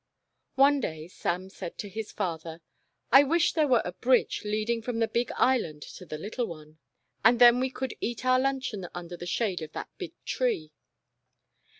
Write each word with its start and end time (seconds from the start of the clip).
One 0.55 0.79
day 0.79 1.07
Sam 1.07 1.47
said 1.51 1.77
to 1.77 1.87
his 1.87 2.11
father:" 2.11 2.61
I 3.11 3.21
wish 3.23 3.53
there 3.53 3.67
were 3.67 3.83
a 3.85 3.91
bridge 3.91 4.41
leading 4.43 4.81
from 4.81 4.97
the 4.97 5.07
big 5.07 5.31
Island 5.35 5.83
to 5.83 6.07
the 6.07 6.17
little 6.17 6.47
one, 6.47 6.79
and 7.23 7.37
then 7.37 7.59
we 7.59 7.69
could 7.69 7.93
eat 8.01 8.25
our 8.25 8.39
luncheon 8.39 8.87
under 8.95 9.15
the 9.15 9.27
shade 9.27 9.61
of 9.61 9.73
that 9.73 9.95
big 9.99 10.13
tree." 10.25 10.71